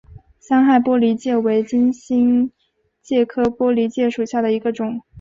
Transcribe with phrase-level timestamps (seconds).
[0.39, 2.51] 三害玻璃介为金星
[3.03, 5.01] 介科玻璃介属下的一个种。